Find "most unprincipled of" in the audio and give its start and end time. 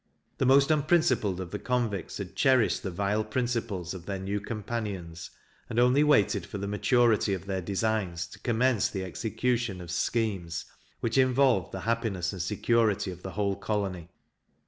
0.47-1.51